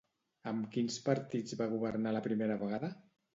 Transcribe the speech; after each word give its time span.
Amb 0.51 0.69
quins 0.75 0.97
partits 1.09 1.59
va 1.59 1.67
governar 1.75 2.15
la 2.17 2.23
primera 2.29 2.57
vegada? 2.65 2.91